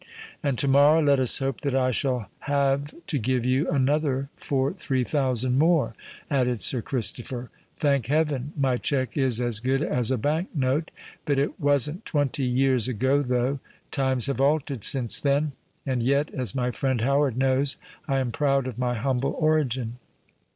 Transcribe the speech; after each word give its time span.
"And 0.41 0.57
to 0.57 0.67
morrow, 0.67 0.99
let 0.99 1.19
us 1.19 1.37
hope 1.37 1.61
that 1.61 1.75
I 1.75 1.91
shall 1.91 2.27
have 2.39 2.91
to 3.05 3.19
give 3.19 3.45
you 3.45 3.69
another 3.69 4.29
for 4.35 4.73
three 4.73 5.03
thousand 5.03 5.59
more," 5.59 5.93
added 6.27 6.63
Sir 6.63 6.81
Christopher. 6.81 7.51
"Thank 7.77 8.07
heaven! 8.07 8.51
my 8.57 8.77
cheque 8.77 9.15
is 9.15 9.39
as 9.39 9.59
good 9.59 9.83
as 9.83 10.09
a 10.09 10.17
Bank 10.17 10.49
note. 10.55 10.89
But 11.25 11.37
it 11.37 11.59
wasn't 11.59 12.03
twenty 12.03 12.45
years 12.45 12.87
ago, 12.87 13.21
though. 13.21 13.59
Times 13.91 14.25
have 14.25 14.41
altered 14.41 14.83
since 14.83 15.19
then. 15.19 15.51
And 15.85 16.01
yet, 16.01 16.31
as 16.33 16.55
my 16.55 16.71
friend 16.71 17.01
Howard 17.01 17.37
knows, 17.37 17.77
I 18.07 18.17
am 18.17 18.31
proud 18.31 18.65
of 18.65 18.79
my 18.79 18.95
humble 18.95 19.35
origin." 19.37 19.97